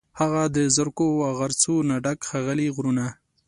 هغه 0.19 0.43
د 0.55 0.57
زرکو، 0.75 1.07
او 1.27 1.31
غرڅو، 1.39 1.75
نه 1.89 1.95
ډک، 2.03 2.19
ښاغلي 2.29 2.67
غرونه 2.75 3.05